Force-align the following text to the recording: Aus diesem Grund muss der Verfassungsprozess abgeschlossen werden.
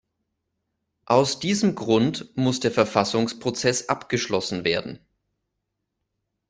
Aus 1.05 1.39
diesem 1.39 1.75
Grund 1.75 2.35
muss 2.35 2.59
der 2.59 2.71
Verfassungsprozess 2.71 3.87
abgeschlossen 3.87 4.63
werden. 4.63 4.97